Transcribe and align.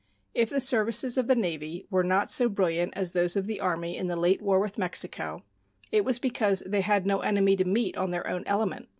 If 0.33 0.49
the 0.49 0.59
services 0.59 1.15
of 1.19 1.27
the 1.27 1.35
Navy 1.35 1.85
were 1.91 2.03
not 2.03 2.31
so 2.31 2.49
brilliant 2.49 2.93
as 2.95 3.13
those 3.13 3.35
of 3.35 3.45
the 3.45 3.59
Army 3.59 3.95
in 3.95 4.07
the 4.07 4.15
late 4.15 4.41
war 4.41 4.59
with 4.59 4.79
Mexico, 4.79 5.43
it 5.91 6.03
was 6.03 6.17
because 6.17 6.63
they 6.65 6.81
had 6.81 7.05
no 7.05 7.19
enemy 7.19 7.55
to 7.57 7.65
meet 7.65 7.95
on 7.95 8.09
their 8.09 8.25
own 8.25 8.43
element. 8.47 8.89